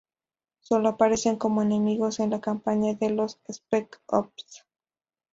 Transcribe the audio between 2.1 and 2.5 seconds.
en la